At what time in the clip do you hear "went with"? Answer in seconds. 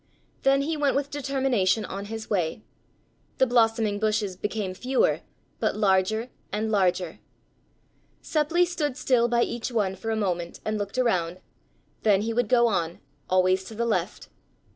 0.75-1.11